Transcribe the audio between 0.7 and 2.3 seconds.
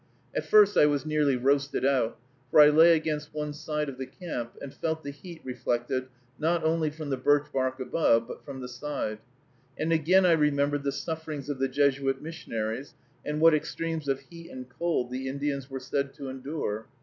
I was nearly roasted out,